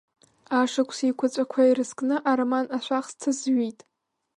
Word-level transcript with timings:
Ашықәс 0.59 0.99
еиқәаҵәақәа 1.05 1.59
ирызкны 1.69 2.15
ароман 2.31 2.65
Ашәахсҭа 2.77 3.31
зҩит. 3.37 3.79